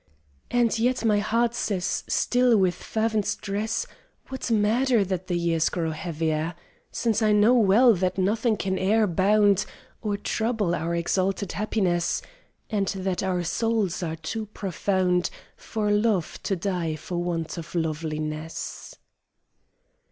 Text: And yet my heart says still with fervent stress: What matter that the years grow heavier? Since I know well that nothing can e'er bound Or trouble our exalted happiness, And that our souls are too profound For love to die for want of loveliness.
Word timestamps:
And 0.49 0.79
yet 0.79 1.05
my 1.05 1.19
heart 1.19 1.53
says 1.53 2.03
still 2.07 2.57
with 2.57 2.73
fervent 2.73 3.23
stress: 3.23 3.85
What 4.29 4.49
matter 4.49 5.03
that 5.05 5.27
the 5.27 5.37
years 5.37 5.69
grow 5.69 5.91
heavier? 5.91 6.55
Since 6.91 7.21
I 7.21 7.33
know 7.33 7.53
well 7.53 7.93
that 7.93 8.17
nothing 8.17 8.57
can 8.57 8.79
e'er 8.79 9.05
bound 9.05 9.63
Or 10.01 10.17
trouble 10.17 10.73
our 10.73 10.95
exalted 10.95 11.51
happiness, 11.51 12.23
And 12.71 12.87
that 12.87 13.21
our 13.21 13.43
souls 13.43 14.01
are 14.01 14.15
too 14.15 14.47
profound 14.47 15.29
For 15.55 15.91
love 15.91 16.41
to 16.45 16.55
die 16.55 16.95
for 16.95 17.19
want 17.21 17.59
of 17.59 17.75
loveliness. 17.75 18.95